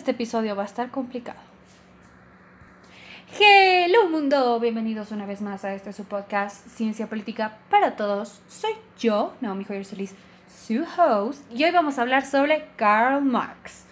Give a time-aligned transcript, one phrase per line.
[0.00, 1.38] este episodio va a estar complicado.
[3.38, 8.40] Hello mundo, bienvenidos una vez más a este su podcast Ciencia Política para Todos.
[8.48, 10.14] Soy yo, Naomi Joyer Solís,
[10.48, 13.84] su host, y hoy vamos a hablar sobre Karl Marx,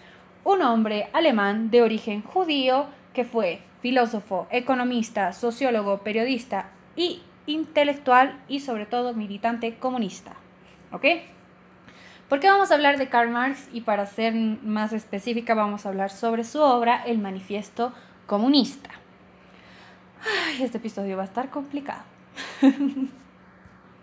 [0.45, 8.61] un hombre alemán de origen judío que fue filósofo, economista, sociólogo, periodista y intelectual y
[8.61, 10.33] sobre todo militante comunista.
[10.91, 11.05] ¿Ok?
[12.28, 13.70] ¿Por qué vamos a hablar de Karl Marx?
[13.73, 17.95] Y para ser más específica vamos a hablar sobre su obra, El Manifiesto
[18.27, 18.91] Comunista.
[20.46, 22.02] Ay, este episodio va a estar complicado.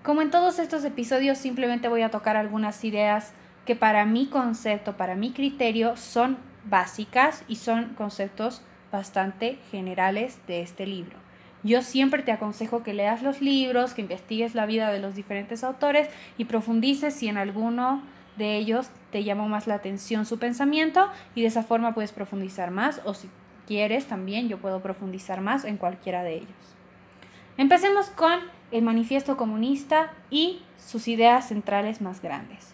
[0.04, 3.34] Como en todos estos episodios, simplemente voy a tocar algunas ideas
[3.64, 10.62] que para mi concepto, para mi criterio, son básicas y son conceptos bastante generales de
[10.62, 11.20] este libro.
[11.62, 15.64] Yo siempre te aconsejo que leas los libros, que investigues la vida de los diferentes
[15.64, 18.02] autores y profundices si en alguno
[18.38, 22.72] de ellos te llamó más la atención su pensamiento y de esa forma puedes profundizar
[22.72, 23.30] más o si
[23.66, 26.76] quieres también yo puedo profundizar más en cualquiera de ellos.
[27.58, 28.40] Empecemos con
[28.72, 32.74] el manifiesto comunista y sus ideas centrales más grandes.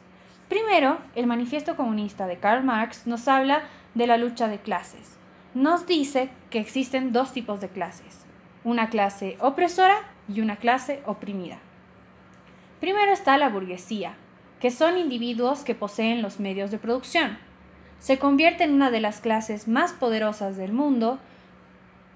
[0.50, 5.18] Primero, el manifiesto comunista de Karl Marx nos habla de la lucha de clases.
[5.54, 8.26] Nos dice que existen dos tipos de clases,
[8.64, 11.60] una clase opresora y una clase oprimida.
[12.80, 14.16] Primero está la burguesía,
[14.62, 17.38] que son individuos que poseen los medios de producción.
[18.00, 21.20] Se convierte en una de las clases más poderosas del mundo,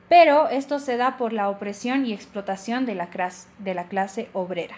[0.07, 4.75] pero esto se da por la opresión y explotación de la, clase, obrera.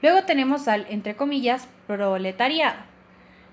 [0.00, 2.78] Luego tenemos al, entre comillas, proletariado,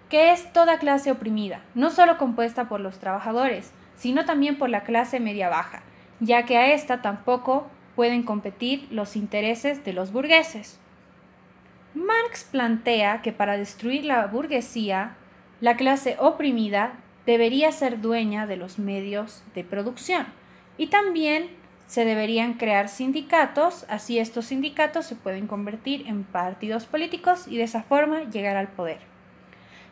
[0.09, 4.83] que es toda clase oprimida, no solo compuesta por los trabajadores, sino también por la
[4.83, 5.81] clase media-baja,
[6.22, 7.67] ya que a esta tampoco
[7.98, 10.80] pueden competir los intereses de los burgueses.
[12.28, 15.16] Marx plantea que para destruir la burguesía,
[15.61, 16.92] la clase oprimida
[17.25, 20.26] debería ser dueña de los medios de producción
[20.77, 21.49] y también
[21.86, 27.64] se deberían crear sindicatos, así estos sindicatos se pueden convertir en partidos políticos y de
[27.64, 28.99] esa forma llegar al poder.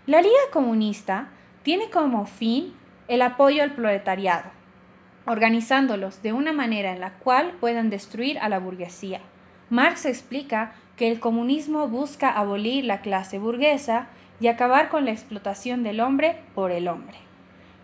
[0.05, 1.29] La Liga Comunista
[1.63, 2.73] tiene como fin
[3.07, 4.51] el apoyo al proletariado,
[5.25, 9.21] organizándolos de una manera en la cual puedan destruir a la burguesía.
[9.69, 14.07] Marx explica que el comunismo busca abolir la clase burguesa
[14.39, 17.17] y acabar con la explotación del hombre por el hombre.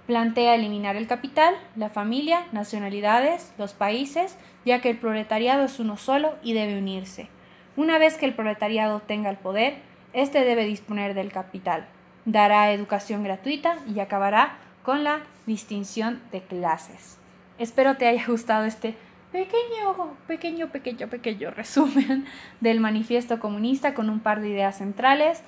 [0.08, 5.98] Plantea eliminar el capital, la familia, nacionalidades, los países, ya que el proletariado es uno
[5.98, 7.30] solo y debe unirse.
[7.78, 9.76] Una vez que el proletariado tenga el poder,
[10.14, 11.88] éste debe disponer del capital,
[12.26, 17.18] dará educación gratuita y acabará con la distinción de clases.
[17.58, 18.96] Espero te haya gustado este
[19.32, 22.26] pequeño, pequeño, pequeño, pequeño resumen
[22.62, 25.42] del manifiesto comunista con un par de ideas centrales.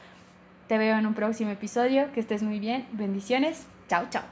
[0.68, 2.12] Te veo en un próximo episodio.
[2.14, 2.88] Que estés muy bien.
[2.94, 3.68] Bendiciones.
[3.88, 4.24] Chao, chao.